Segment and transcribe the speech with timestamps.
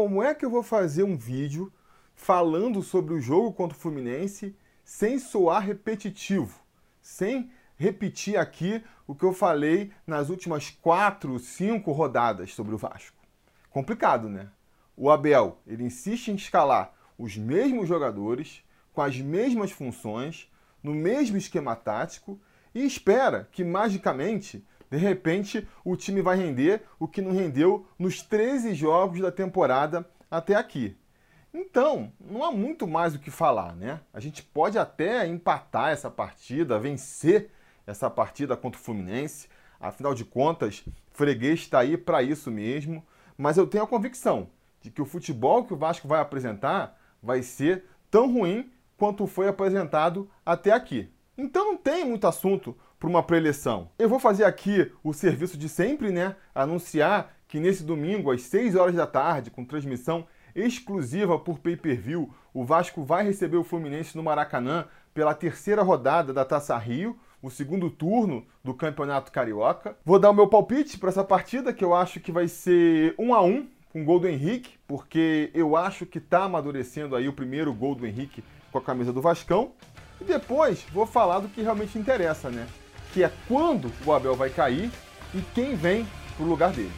[0.00, 1.70] como é que eu vou fazer um vídeo
[2.14, 6.58] falando sobre o jogo contra o Fluminense sem soar repetitivo,
[7.02, 13.18] sem repetir aqui o que eu falei nas últimas quatro, cinco rodadas sobre o Vasco.
[13.68, 14.48] Complicado, né?
[14.96, 18.64] O Abel, ele insiste em escalar os mesmos jogadores,
[18.94, 20.50] com as mesmas funções,
[20.82, 22.40] no mesmo esquema tático
[22.74, 28.22] e espera que magicamente, de repente, o time vai render o que não rendeu nos
[28.22, 30.96] 13 jogos da temporada até aqui.
[31.54, 34.00] Então, não há muito mais o que falar, né?
[34.12, 37.50] A gente pode até empatar essa partida, vencer
[37.86, 39.48] essa partida contra o Fluminense.
[39.78, 43.04] Afinal de contas, freguês está aí para isso mesmo.
[43.38, 44.48] Mas eu tenho a convicção
[44.80, 49.48] de que o futebol que o Vasco vai apresentar vai ser tão ruim quanto foi
[49.48, 51.12] apresentado até aqui.
[51.36, 53.88] Então não tem muito assunto para uma preleção.
[53.98, 56.36] Eu vou fazer aqui o serviço de sempre, né?
[56.54, 62.62] Anunciar que nesse domingo, às 6 horas da tarde, com transmissão exclusiva por pay-per-view, o
[62.62, 67.88] Vasco vai receber o Fluminense no Maracanã pela terceira rodada da Taça Rio, o segundo
[67.88, 69.96] turno do Campeonato Carioca.
[70.04, 73.34] Vou dar o meu palpite para essa partida, que eu acho que vai ser 1
[73.34, 77.72] a 1 com gol do Henrique, porque eu acho que está amadurecendo aí o primeiro
[77.72, 79.72] gol do Henrique com a camisa do Vascão.
[80.20, 82.66] E depois vou falar do que realmente interessa, né?
[83.12, 84.90] Que é quando o Abel vai cair
[85.34, 86.92] e quem vem pro lugar dele.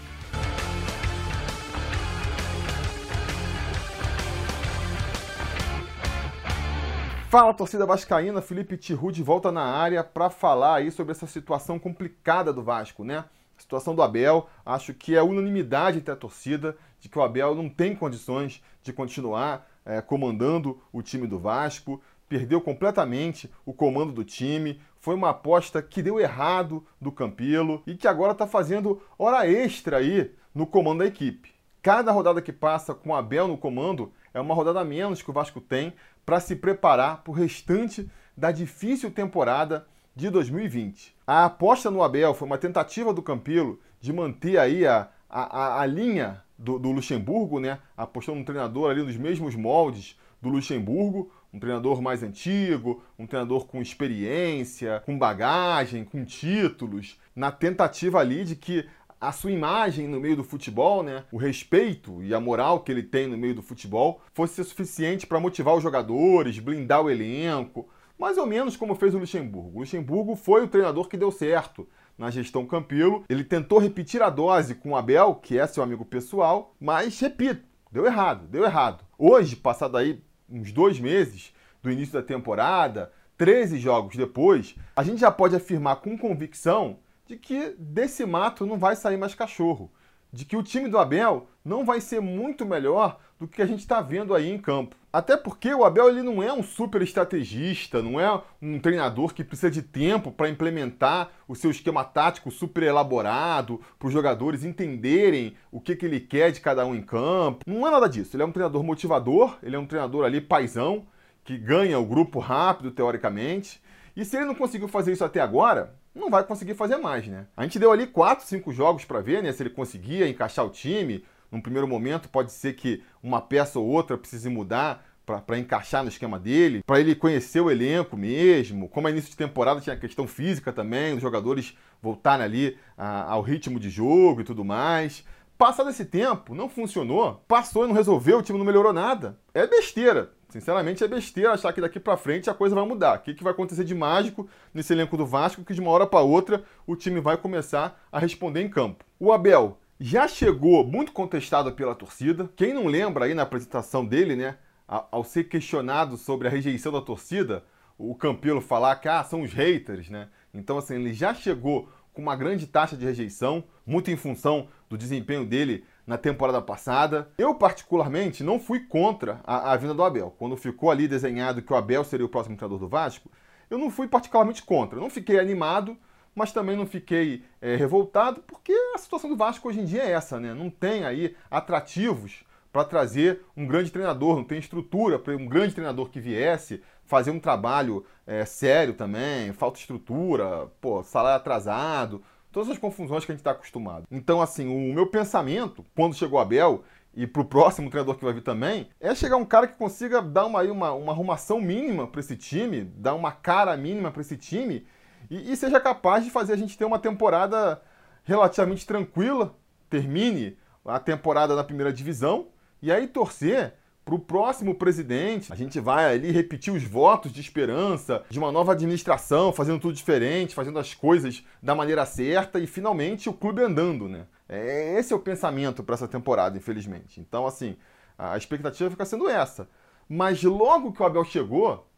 [7.32, 11.78] Fala torcida vascaína, Felipe Tiru de volta na área para falar aí sobre essa situação
[11.78, 13.24] complicada do Vasco, né?
[13.56, 17.54] A situação do Abel, acho que é unanimidade entre a torcida de que o Abel
[17.54, 24.12] não tem condições de continuar é, comandando o time do Vasco, perdeu completamente o comando
[24.12, 29.02] do time, foi uma aposta que deu errado do Campelo e que agora está fazendo
[29.18, 31.52] hora extra aí no comando da equipe.
[31.82, 35.32] Cada rodada que passa com o Abel no comando é uma rodada menos que o
[35.32, 35.92] Vasco tem
[36.24, 41.16] para se preparar para o restante da difícil temporada de 2020.
[41.26, 45.84] A aposta no Abel foi uma tentativa do Campelo de manter aí a, a, a
[45.84, 47.80] linha do, do, Luxemburgo, né?
[47.96, 53.66] apostando um treinador ali nos mesmos moldes do Luxemburgo, um treinador mais antigo, um treinador
[53.66, 58.86] com experiência, com bagagem, com títulos, na tentativa ali de que
[59.20, 63.04] a sua imagem no meio do futebol, né, o respeito e a moral que ele
[63.04, 67.88] tem no meio do futebol, fosse suficiente para motivar os jogadores, blindar o elenco,
[68.18, 69.76] mais ou menos como fez o Luxemburgo.
[69.76, 71.88] O Luxemburgo foi o treinador que deu certo
[72.18, 73.24] na gestão Campelo.
[73.28, 77.64] Ele tentou repetir a dose com o Abel, que é seu amigo pessoal, mas repito,
[77.92, 79.04] deu errado, deu errado.
[79.16, 80.20] Hoje, passado aí
[80.52, 85.96] uns dois meses do início da temporada, 13 jogos depois, a gente já pode afirmar
[85.96, 89.90] com convicção de que desse mato não vai sair mais cachorro,
[90.32, 93.80] de que o time do Abel não vai ser muito melhor do que a gente
[93.80, 94.96] está vendo aí em campo.
[95.12, 99.44] Até porque o Abel ele não é um super estrategista, não é um treinador que
[99.44, 105.54] precisa de tempo para implementar o seu esquema tático super elaborado, para os jogadores entenderem
[105.70, 107.62] o que, que ele quer de cada um em campo.
[107.66, 108.34] Não é nada disso.
[108.34, 111.04] Ele é um treinador motivador, ele é um treinador ali paisão,
[111.44, 113.82] que ganha o grupo rápido, teoricamente.
[114.16, 117.46] E se ele não conseguiu fazer isso até agora, não vai conseguir fazer mais, né?
[117.56, 120.70] A gente deu ali 4, 5 jogos para ver, né, se ele conseguia encaixar o
[120.70, 121.24] time.
[121.50, 126.08] Num primeiro momento, pode ser que uma peça ou outra precise mudar para encaixar no
[126.08, 128.88] esquema dele, para ele conhecer o elenco mesmo.
[128.88, 133.30] Como é início de temporada, tinha a questão física também, os jogadores voltarem ali a,
[133.30, 135.24] ao ritmo de jogo e tudo mais.
[135.56, 139.38] Passado esse tempo, não funcionou, passou e não resolveu, o time não melhorou nada.
[139.54, 140.32] É besteira.
[140.52, 143.16] Sinceramente, é besteira achar que daqui para frente a coisa vai mudar.
[143.16, 146.06] O que, que vai acontecer de mágico nesse elenco do Vasco que de uma hora
[146.06, 149.02] para outra o time vai começar a responder em campo?
[149.18, 152.50] O Abel já chegou muito contestado pela torcida.
[152.54, 157.00] Quem não lembra aí na apresentação dele, né, ao ser questionado sobre a rejeição da
[157.00, 157.64] torcida,
[157.96, 160.28] o Campelo falar que ah, são os haters, né?
[160.52, 164.98] Então, assim, ele já chegou com uma grande taxa de rejeição, muito em função do
[164.98, 167.30] desempenho dele na temporada passada.
[167.38, 170.34] Eu, particularmente, não fui contra a, a vinda do Abel.
[170.38, 173.30] Quando ficou ali desenhado que o Abel seria o próximo treinador do Vasco,
[173.70, 175.00] eu não fui particularmente contra.
[175.00, 175.96] não fiquei animado,
[176.34, 180.12] mas também não fiquei é, revoltado, porque a situação do Vasco hoje em dia é
[180.12, 180.54] essa, né?
[180.54, 185.74] Não tem aí atrativos para trazer um grande treinador, não tem estrutura para um grande
[185.74, 192.22] treinador que viesse fazer um trabalho é, sério também, falta estrutura, pô, salário atrasado,
[192.52, 194.06] todas as confusões que a gente está acostumado.
[194.10, 196.84] Então, assim, o meu pensamento, quando chegou a Abel,
[197.14, 200.22] e para o próximo treinador que vai vir também, é chegar um cara que consiga
[200.22, 204.36] dar uma, uma, uma arrumação mínima para esse time, dar uma cara mínima para esse
[204.36, 204.86] time,
[205.30, 207.82] e, e seja capaz de fazer a gente ter uma temporada
[208.24, 209.54] relativamente tranquila,
[209.90, 212.48] termine a temporada na primeira divisão,
[212.82, 217.40] E aí torcer para o próximo presidente, a gente vai ali repetir os votos de
[217.40, 222.66] esperança de uma nova administração, fazendo tudo diferente, fazendo as coisas da maneira certa e
[222.66, 224.26] finalmente o clube andando, né?
[224.48, 227.20] É, esse é o pensamento para essa temporada, infelizmente.
[227.20, 227.76] Então, assim,
[228.18, 229.68] a expectativa fica sendo essa.
[230.08, 231.88] Mas logo que o Abel chegou,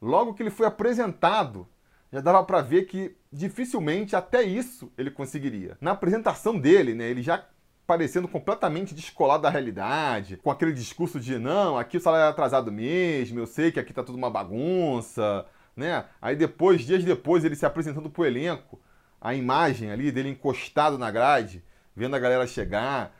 [0.00, 1.68] logo que ele foi apresentado,
[2.12, 5.76] já dava para ver que dificilmente até isso ele conseguiria.
[5.80, 7.46] Na apresentação dele, né, ele já
[7.90, 12.70] parecendo completamente descolado da realidade, com aquele discurso de não, aqui o salário é atrasado
[12.70, 15.44] mesmo, eu sei que aqui tá tudo uma bagunça,
[15.74, 16.04] né?
[16.22, 18.80] Aí depois, dias depois, ele se apresentando pro elenco,
[19.20, 21.64] a imagem ali dele encostado na grade,
[21.96, 23.12] vendo a galera chegar,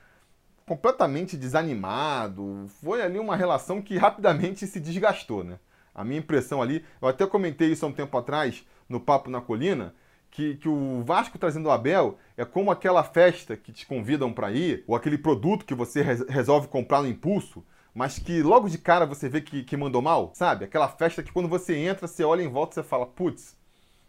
[0.64, 2.67] completamente desanimado.
[2.81, 5.58] Foi ali uma relação que rapidamente se desgastou, né?
[5.93, 9.40] A minha impressão ali, eu até comentei isso há um tempo atrás no Papo na
[9.40, 9.93] Colina,
[10.31, 14.53] que, que o Vasco trazendo o Abel é como aquela festa que te convidam para
[14.53, 19.05] ir, ou aquele produto que você resolve comprar no impulso, mas que logo de cara
[19.05, 20.65] você vê que, que mandou mal, sabe?
[20.65, 23.56] Aquela festa que quando você entra, você olha em volta e você fala, putz,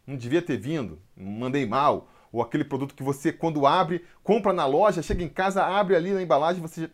[0.05, 2.09] não devia ter vindo, mandei mal.
[2.31, 6.11] Ou aquele produto que você, quando abre, compra na loja, chega em casa, abre ali
[6.11, 6.89] na embalagem, você.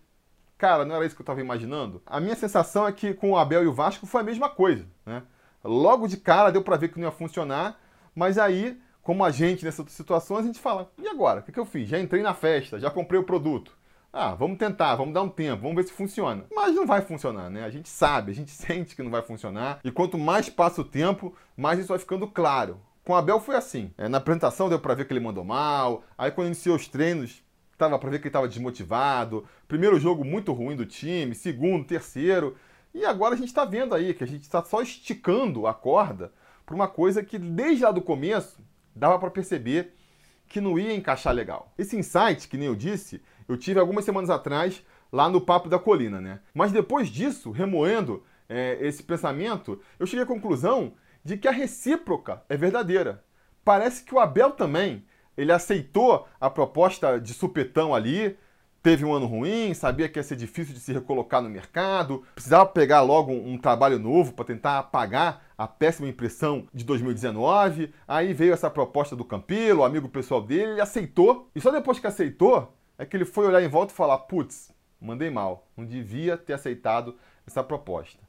[0.58, 2.02] Cara, não era isso que eu estava imaginando?
[2.06, 4.88] A minha sensação é que com o Abel e o Vasco foi a mesma coisa,
[5.06, 5.22] né?
[5.64, 7.80] Logo de cara deu para ver que não ia funcionar,
[8.16, 11.40] mas aí como a gente nessas situações, a gente fala: e agora?
[11.40, 11.88] O que, eu fiz?
[11.88, 13.72] Já entrei na festa, já comprei o produto.
[14.12, 16.44] Ah, vamos tentar, vamos dar um tempo, vamos ver se funciona.
[16.54, 17.64] Mas não vai funcionar, né?
[17.64, 19.80] A gente sabe, a gente sente que não vai funcionar.
[19.82, 22.82] E quanto mais passa o tempo, mais isso vai ficando claro.
[23.06, 23.94] Com o Abel foi assim.
[23.98, 26.04] É, na apresentação deu para ver que ele mandou mal.
[26.18, 27.42] Aí quando iniciou os treinos,
[27.78, 29.46] tava para ver que ele estava desmotivado.
[29.70, 32.58] Primeiro jogo muito ruim do time, segundo, terceiro.
[32.94, 36.34] E agora a gente está vendo aí que a gente está só esticando a corda
[36.66, 38.67] para uma coisa que desde lá do começo
[38.98, 39.94] dava para perceber
[40.48, 41.74] que não ia encaixar legal.
[41.78, 45.80] Esse insight, que nem eu disse, eu tive algumas semanas atrás lá no Papo da
[45.80, 46.40] Colina, né?
[46.54, 52.42] Mas depois disso, remoendo é, esse pensamento, eu cheguei à conclusão de que a recíproca
[52.50, 53.24] é verdadeira.
[53.64, 55.06] Parece que o Abel também,
[55.36, 58.38] ele aceitou a proposta de supetão ali,
[58.82, 62.66] teve um ano ruim, sabia que ia ser difícil de se recolocar no mercado, precisava
[62.66, 67.94] pegar logo um, um trabalho novo para tentar apagar a péssima impressão de 2019.
[68.08, 71.50] Aí veio essa proposta do Campilo, amigo pessoal dele, ele aceitou.
[71.56, 74.72] E só depois que aceitou é que ele foi olhar em volta e falar: putz,
[75.00, 77.16] mandei mal, não devia ter aceitado
[77.46, 78.20] essa proposta.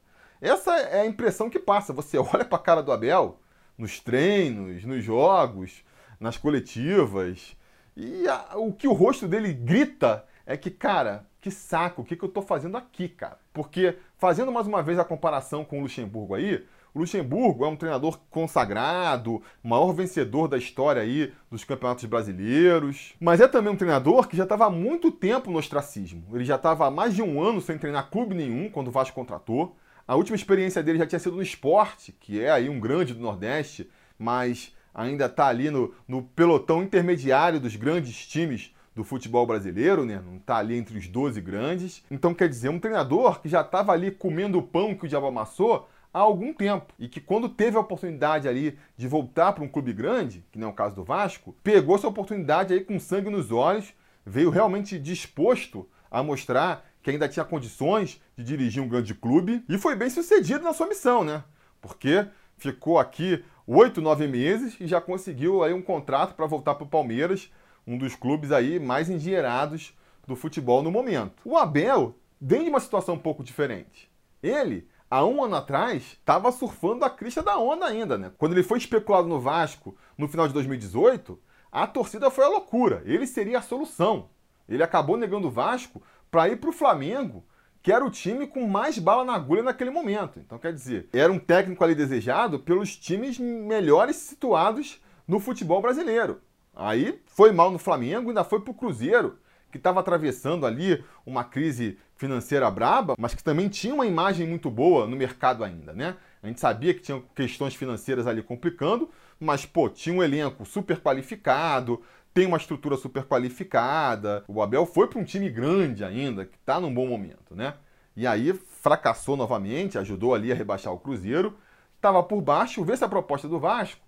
[0.41, 1.93] Essa é a impressão que passa.
[1.93, 3.41] Você olha para a cara do Abel
[3.77, 5.85] nos treinos, nos jogos,
[6.19, 7.56] nas coletivas,
[7.97, 12.17] e a, o que o rosto dele grita é que, cara, que saco, o que,
[12.17, 13.37] que eu tô fazendo aqui, cara?
[13.53, 16.65] Porque, fazendo mais uma vez a comparação com o Luxemburgo aí,
[16.95, 23.43] o Luxemburgo é um treinador consagrado, maior vencedor da história aí dos campeonatos brasileiros, mas
[23.43, 26.25] é também um treinador que já estava há muito tempo no ostracismo.
[26.35, 29.15] Ele já estava há mais de um ano sem treinar clube nenhum quando o Vasco
[29.15, 29.77] contratou.
[30.06, 33.21] A última experiência dele já tinha sido no esporte, que é aí um grande do
[33.21, 33.87] Nordeste,
[34.19, 40.21] mas ainda está ali no, no pelotão intermediário dos grandes times do futebol brasileiro, né?
[40.27, 42.03] Não está ali entre os 12 grandes.
[42.11, 45.27] Então, quer dizer, um treinador que já estava ali comendo o pão que o diabo
[45.27, 49.69] amassou há algum tempo e que quando teve a oportunidade ali de voltar para um
[49.69, 53.31] clube grande, que não é o caso do Vasco, pegou essa oportunidade aí com sangue
[53.31, 53.95] nos olhos,
[54.27, 59.79] veio realmente disposto a mostrar que ainda tinha condições de dirigir um grande clube e
[59.79, 61.45] foi bem sucedido na sua missão, né?
[61.81, 62.26] Porque
[62.57, 66.88] ficou aqui oito, nove meses e já conseguiu aí um contrato para voltar para o
[66.88, 67.49] Palmeiras
[67.88, 71.40] um dos clubes aí mais endinheirados do futebol no momento.
[71.42, 74.11] O Abel vem de uma situação um pouco diferente.
[74.42, 78.30] Ele, há um ano atrás, estava surfando a crista da onda ainda, né?
[78.37, 81.40] Quando ele foi especulado no Vasco no final de 2018,
[81.73, 83.02] a torcida foi a loucura.
[83.07, 84.28] Ele seria a solução.
[84.68, 87.42] Ele acabou negando o Vasco para ir para o Flamengo,
[87.83, 90.38] que era o time com mais bala na agulha naquele momento.
[90.38, 96.42] Então, quer dizer, era um técnico ali desejado pelos times melhores situados no futebol brasileiro.
[96.78, 99.37] Aí foi mal no Flamengo, ainda foi pro Cruzeiro,
[99.73, 104.70] que estava atravessando ali uma crise financeira braba, mas que também tinha uma imagem muito
[104.70, 106.16] boa no mercado ainda, né?
[106.40, 111.00] A gente sabia que tinha questões financeiras ali complicando, mas pô, tinha um elenco super
[111.00, 112.00] qualificado,
[112.32, 114.44] tem uma estrutura super qualificada.
[114.47, 117.75] O Abel foi para um time grande ainda, que está num bom momento, né?
[118.16, 121.58] E aí fracassou novamente, ajudou ali a rebaixar o Cruzeiro,
[121.97, 124.00] estava por baixo, vê essa proposta do Vasco,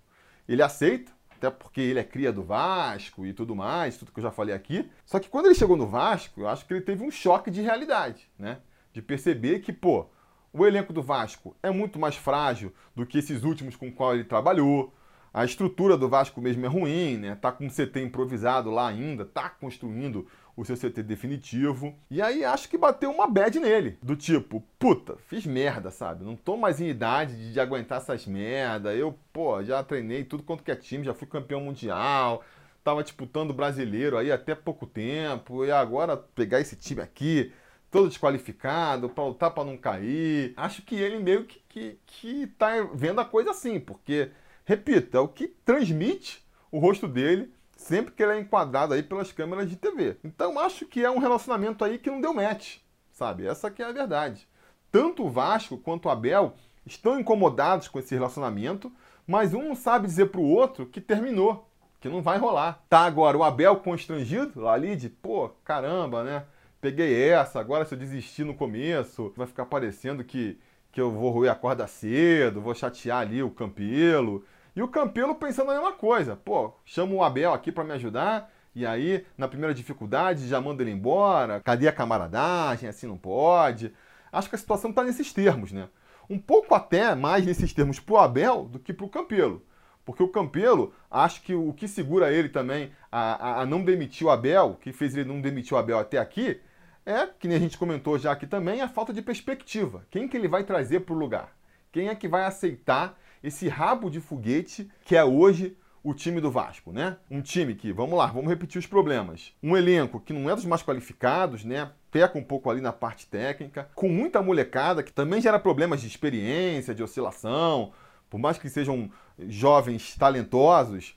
[0.47, 1.11] ele aceita,
[1.41, 4.53] até porque ele é cria do Vasco e tudo mais, tudo que eu já falei
[4.53, 4.87] aqui.
[5.03, 7.61] Só que quando ele chegou no Vasco, eu acho que ele teve um choque de
[7.61, 8.59] realidade, né?
[8.93, 10.05] De perceber que, pô,
[10.53, 14.23] o elenco do Vasco é muito mais frágil do que esses últimos com qual ele
[14.23, 14.93] trabalhou.
[15.33, 17.35] A estrutura do Vasco mesmo é ruim, né?
[17.35, 21.95] Tá com um CT improvisado lá ainda, tá construindo o seu CT definitivo.
[22.09, 23.97] E aí acho que bateu uma bad nele.
[24.01, 26.23] Do tipo, puta, fiz merda, sabe?
[26.23, 28.93] Não tô mais em idade de, de aguentar essas merda.
[28.93, 32.43] Eu, pô, já treinei tudo quanto que é time, já fui campeão mundial.
[32.83, 35.65] Tava disputando brasileiro aí até pouco tempo.
[35.65, 37.51] E agora pegar esse time aqui,
[37.89, 40.53] todo desqualificado, para lutar para não cair.
[40.57, 44.31] Acho que ele meio que, que, que tá vendo a coisa assim, porque,
[44.65, 49.31] repito, é o que transmite o rosto dele sempre que ele é enquadrado aí pelas
[49.31, 50.17] câmeras de TV.
[50.23, 52.77] Então acho que é um relacionamento aí que não deu match,
[53.11, 53.45] sabe?
[53.45, 54.47] Essa que é a verdade.
[54.91, 56.53] Tanto o Vasco quanto o Abel
[56.85, 58.91] estão incomodados com esse relacionamento,
[59.25, 61.67] mas um não sabe dizer para o outro que terminou,
[61.99, 62.83] que não vai rolar.
[62.87, 66.45] Tá agora o Abel constrangido lá ali de, pô, caramba, né?
[66.79, 70.59] Peguei essa, agora se eu desistir no começo, vai ficar parecendo que,
[70.91, 74.43] que eu vou roer a corda cedo, vou chatear ali o Campelo.
[74.75, 76.35] E o Campelo pensando a mesma coisa.
[76.35, 78.51] Pô, chama o Abel aqui para me ajudar.
[78.73, 81.59] E aí, na primeira dificuldade, já manda ele embora.
[81.59, 82.87] Cadê a camaradagem?
[82.87, 83.93] Assim não pode.
[84.31, 85.89] Acho que a situação está nesses termos, né?
[86.29, 89.61] Um pouco até mais nesses termos pro Abel do que pro Campelo.
[90.05, 94.25] Porque o Campelo, acho que o que segura ele também a, a, a não demitir
[94.25, 96.59] o Abel, que fez ele não demitir o Abel até aqui,
[97.05, 100.05] é, que nem a gente comentou já aqui também, a falta de perspectiva.
[100.09, 101.55] Quem que ele vai trazer para o lugar?
[101.91, 106.49] Quem é que vai aceitar esse rabo de foguete que é hoje o time do
[106.49, 107.17] Vasco, né?
[107.29, 109.53] Um time que, vamos lá, vamos repetir os problemas.
[109.61, 111.91] Um elenco que não é dos mais qualificados, né?
[112.09, 116.07] Peca um pouco ali na parte técnica, com muita molecada que também gera problemas de
[116.07, 117.91] experiência, de oscilação.
[118.29, 119.11] Por mais que sejam
[119.47, 121.15] jovens talentosos,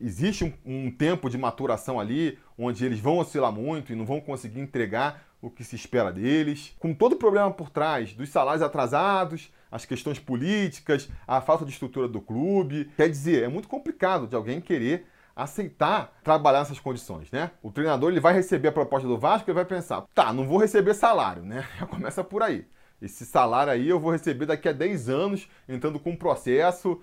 [0.00, 4.20] existe um, um tempo de maturação ali, onde eles vão oscilar muito e não vão
[4.20, 6.74] conseguir entregar o que se espera deles.
[6.80, 11.70] Com todo o problema por trás dos salários atrasados, as questões políticas, a falta de
[11.70, 12.90] estrutura do clube.
[12.96, 17.52] Quer dizer, é muito complicado de alguém querer aceitar trabalhar nessas condições, né?
[17.62, 20.58] O treinador ele vai receber a proposta do Vasco e vai pensar, tá, não vou
[20.58, 21.64] receber salário, né?
[21.78, 22.66] Já começa por aí.
[23.00, 27.00] Esse salário aí eu vou receber daqui a 10 anos, entrando com um processo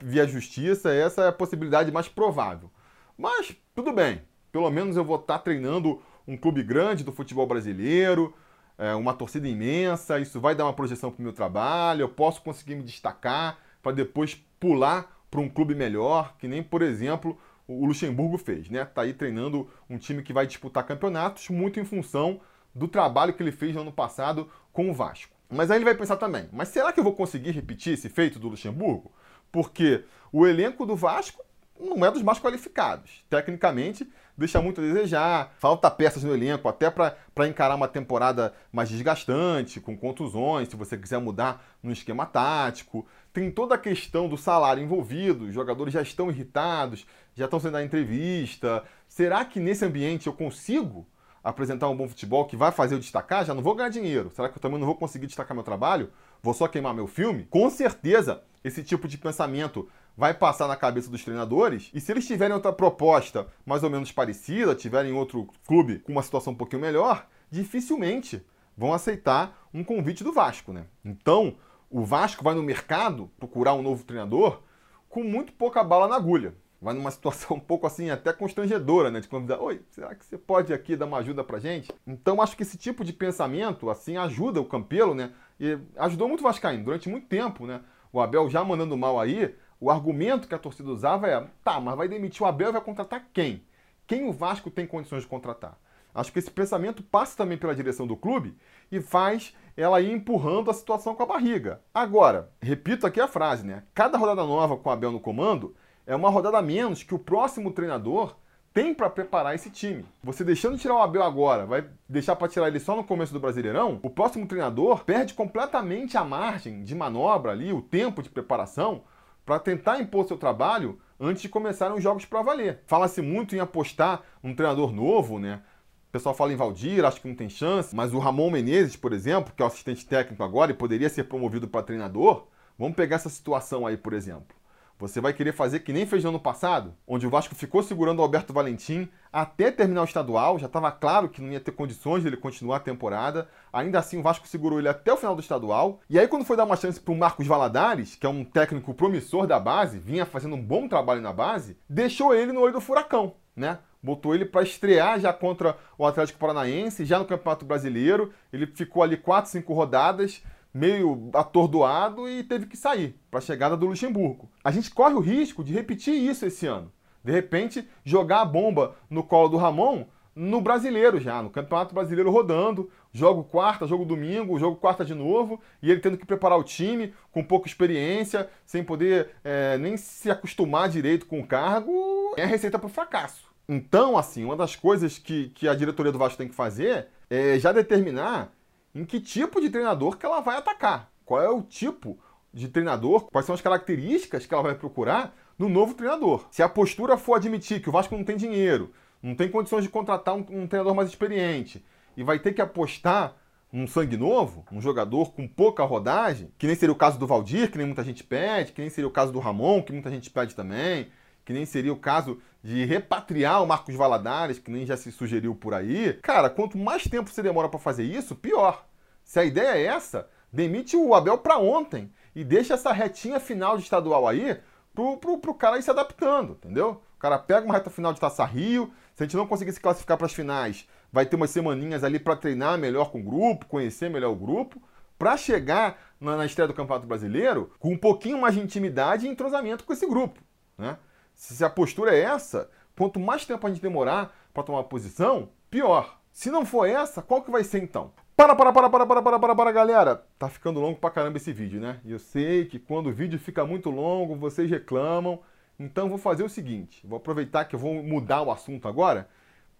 [0.00, 2.70] via justiça, essa é a possibilidade mais provável.
[3.18, 8.34] Mas tudo bem, pelo menos eu vou estar treinando um clube grande do futebol brasileiro,
[8.78, 12.42] é, uma torcida imensa, isso vai dar uma projeção para o meu trabalho, eu posso
[12.42, 17.86] conseguir me destacar para depois pular para um clube melhor, que nem, por exemplo, o
[17.86, 18.84] Luxemburgo fez, né?
[18.84, 22.40] Tá aí treinando um time que vai disputar campeonatos muito em função
[22.74, 25.34] do trabalho que ele fez no ano passado com o Vasco.
[25.48, 28.38] Mas aí ele vai pensar também, mas será que eu vou conseguir repetir esse feito
[28.38, 29.12] do Luxemburgo?
[29.50, 31.42] Porque o elenco do Vasco
[31.78, 33.24] não é dos mais qualificados.
[33.28, 35.54] Tecnicamente, deixa muito a desejar.
[35.58, 40.96] Falta peças no elenco, até para encarar uma temporada mais desgastante, com contusões, se você
[40.96, 43.06] quiser mudar no esquema tático.
[43.32, 47.72] Tem toda a questão do salário envolvido, os jogadores já estão irritados, já estão sendo
[47.72, 48.84] da entrevista.
[49.08, 51.06] Será que nesse ambiente eu consigo
[51.42, 53.44] apresentar um bom futebol que vai fazer eu destacar?
[53.44, 54.30] Já não vou ganhar dinheiro.
[54.30, 56.10] Será que eu também não vou conseguir destacar meu trabalho?
[56.42, 57.44] Vou só queimar meu filme?
[57.44, 61.90] Com certeza, esse tipo de pensamento vai passar na cabeça dos treinadores.
[61.92, 66.22] E se eles tiverem outra proposta mais ou menos parecida, tiverem outro clube com uma
[66.22, 68.44] situação um pouquinho melhor, dificilmente
[68.76, 70.86] vão aceitar um convite do Vasco, né?
[71.04, 71.56] Então,
[71.90, 74.62] o Vasco vai no mercado procurar um novo treinador
[75.08, 76.54] com muito pouca bala na agulha.
[76.80, 79.20] Vai numa situação um pouco assim, até constrangedora, né?
[79.20, 81.92] De convidar, oi, será que você pode aqui dar uma ajuda pra gente?
[82.06, 85.32] Então, acho que esse tipo de pensamento, assim, ajuda o Campelo, né?
[85.60, 87.82] E ajudou muito o Vascaíno durante muito tempo, né?
[88.12, 91.96] O Abel já mandando mal aí, o argumento que a torcida usava é: tá, mas
[91.96, 93.64] vai demitir o Abel e vai contratar quem?
[94.06, 95.76] Quem o Vasco tem condições de contratar?
[96.14, 98.56] Acho que esse pensamento passa também pela direção do clube
[98.92, 101.80] e faz ela ir empurrando a situação com a barriga.
[101.92, 103.82] Agora, repito aqui a frase, né?
[103.92, 105.74] Cada rodada nova com o Abel no comando
[106.06, 108.36] é uma rodada menos que o próximo treinador
[108.72, 110.04] tem para preparar esse time.
[110.22, 113.32] Você deixando de tirar o Abel agora, vai deixar para tirar ele só no começo
[113.32, 113.98] do Brasileirão?
[114.00, 119.02] O próximo treinador perde completamente a margem de manobra ali, o tempo de preparação
[119.44, 122.80] para tentar impor seu trabalho antes de começarem os jogos para valer.
[122.86, 125.62] Fala-se muito em apostar um treinador novo, né?
[126.08, 129.12] O pessoal fala em Valdir, acho que não tem chance, mas o Ramon Menezes, por
[129.12, 132.46] exemplo, que é o assistente técnico agora e poderia ser promovido para treinador,
[132.78, 134.54] vamos pegar essa situação aí, por exemplo.
[135.02, 138.20] Você vai querer fazer que nem fez no ano passado, onde o Vasco ficou segurando
[138.20, 142.22] o Alberto Valentim até terminar o estadual, já estava claro que não ia ter condições
[142.22, 143.48] de ele continuar a temporada.
[143.72, 145.98] Ainda assim, o Vasco segurou ele até o final do estadual.
[146.08, 148.94] E aí, quando foi dar uma chance para o Marcos Valadares, que é um técnico
[148.94, 152.80] promissor da base, vinha fazendo um bom trabalho na base, deixou ele no olho do
[152.80, 153.78] furacão, né?
[154.00, 158.32] Botou ele para estrear já contra o Atlético Paranaense, já no Campeonato Brasileiro.
[158.52, 160.42] Ele ficou ali 4, 5 rodadas
[160.72, 164.50] meio atordoado e teve que sair para a chegada do Luxemburgo.
[164.64, 166.92] A gente corre o risco de repetir isso esse ano.
[167.22, 172.30] De repente, jogar a bomba no colo do Ramon no brasileiro já, no Campeonato Brasileiro
[172.30, 176.64] rodando, jogo quarta, jogo domingo, jogo quarta de novo, e ele tendo que preparar o
[176.64, 182.44] time com pouca experiência, sem poder é, nem se acostumar direito com o cargo, é
[182.44, 183.52] a receita para o fracasso.
[183.68, 187.58] Então, assim, uma das coisas que, que a diretoria do Vasco tem que fazer é
[187.58, 188.52] já determinar
[188.94, 191.10] em que tipo de treinador que ela vai atacar.
[191.24, 192.18] Qual é o tipo
[192.52, 196.46] de treinador, quais são as características que ela vai procurar no novo treinador.
[196.50, 199.88] Se a postura for admitir que o Vasco não tem dinheiro, não tem condições de
[199.88, 201.84] contratar um, um treinador mais experiente
[202.16, 203.36] e vai ter que apostar
[203.72, 207.70] num sangue novo, um jogador com pouca rodagem, que nem seria o caso do Valdir,
[207.70, 210.28] que nem muita gente pede, que nem seria o caso do Ramon, que muita gente
[210.28, 211.08] pede também,
[211.44, 215.54] que nem seria o caso de repatriar o Marcos Valadares, que nem já se sugeriu
[215.54, 216.18] por aí.
[216.22, 218.86] Cara, quanto mais tempo você demora para fazer isso, pior.
[219.24, 223.76] Se a ideia é essa, demite o Abel para ontem e deixa essa retinha final
[223.76, 224.58] de estadual aí
[224.94, 227.02] pro, pro, pro cara ir se adaptando, entendeu?
[227.16, 229.80] O cara pega uma reta final de Taça Rio, se a gente não conseguir se
[229.80, 233.66] classificar para as finais, vai ter umas semaninhas ali para treinar melhor com o grupo,
[233.66, 234.82] conhecer melhor o grupo,
[235.18, 239.28] para chegar na, na, estreia do Campeonato Brasileiro com um pouquinho mais de intimidade e
[239.28, 240.40] entrosamento com esse grupo,
[240.76, 240.96] né?
[241.42, 246.20] Se a postura é essa, quanto mais tempo a gente demorar para tomar posição, pior.
[246.30, 248.12] Se não for essa, qual que vai ser então?
[248.36, 250.24] Para, para, para, para, para, para, para, para, galera.
[250.38, 252.00] Tá ficando longo pra caramba esse vídeo, né?
[252.04, 255.40] E eu sei que quando o vídeo fica muito longo, vocês reclamam.
[255.80, 259.28] Então vou fazer o seguinte, vou aproveitar que eu vou mudar o assunto agora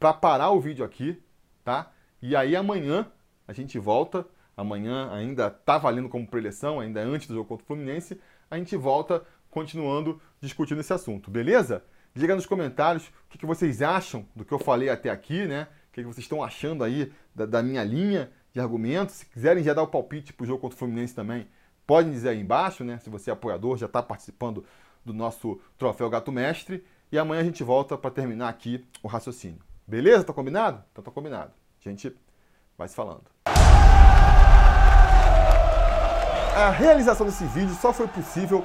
[0.01, 1.23] para parar o vídeo aqui,
[1.63, 1.93] tá?
[2.21, 3.07] E aí amanhã
[3.47, 4.27] a gente volta.
[4.57, 8.21] Amanhã ainda tá valendo como preleção, ainda é antes do jogo contra o Fluminense.
[8.51, 11.85] A gente volta continuando discutindo esse assunto, beleza?
[12.15, 15.69] Diga nos comentários o que, vocês acham do que eu falei até aqui, né?
[15.89, 19.17] O que, que vocês estão achando aí da, da minha linha de argumentos.
[19.17, 21.47] Se quiserem já dar o palpite para o jogo contra o Fluminense também,
[21.87, 22.99] podem dizer aí embaixo, né?
[22.99, 24.65] Se você é apoiador, já está participando
[25.05, 26.83] do nosso troféu Gato Mestre.
[27.11, 29.61] E amanhã a gente volta para terminar aqui o raciocínio.
[29.87, 30.25] Beleza?
[30.25, 30.83] Tá combinado?
[30.91, 31.53] Então tá combinado.
[31.85, 32.17] A gente
[32.79, 33.25] vai se falando.
[36.57, 38.65] A realização desse vídeo só foi possível